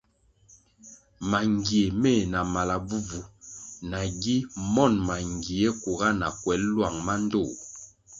Mangie 1.29 1.85
meh 2.01 2.21
na 2.31 2.39
mala 2.53 2.75
bvubvu 2.85 3.19
nagi 3.89 4.35
monʼ 4.73 4.93
mangie 5.07 5.67
kuga 5.81 6.07
na 6.19 6.27
kwel 6.41 6.61
lwang 6.73 6.97
mandtoh. 7.05 7.51